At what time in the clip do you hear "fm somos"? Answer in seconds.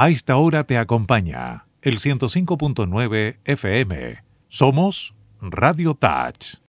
3.44-5.16